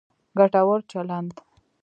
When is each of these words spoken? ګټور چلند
ګټور 0.37 0.79
چلند 0.91 1.31